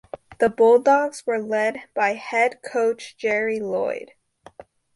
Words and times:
The 0.39 0.49
Bulldogs 0.49 1.27
were 1.27 1.37
led 1.37 1.83
by 1.93 2.13
head 2.13 2.63
coach 2.63 3.15
Jerry 3.17 3.59
Loyd. 3.59 4.13